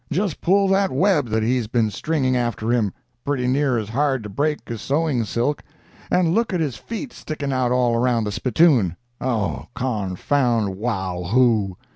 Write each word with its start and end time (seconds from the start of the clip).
Just 0.11 0.41
pull 0.41 0.75
at 0.75 0.89
that 0.89 0.95
web 0.95 1.27
that 1.27 1.43
he's 1.43 1.67
been 1.67 1.91
stringing 1.91 2.35
after 2.35 2.71
him—pretty 2.73 3.45
near 3.45 3.77
as 3.77 3.89
hard 3.89 4.23
to 4.23 4.29
break 4.29 4.57
as 4.71 4.81
sewing 4.81 5.23
silk; 5.25 5.61
and 6.09 6.33
look 6.33 6.51
at 6.51 6.59
his 6.59 6.75
feet 6.75 7.13
sticking 7.13 7.53
out 7.53 7.71
all 7.71 7.95
round 7.99 8.25
the 8.25 8.31
spittoon. 8.31 8.95
Oh, 9.23 9.67
confound 9.75 10.75
Waw 10.75 11.27
hoo!" 11.27 11.77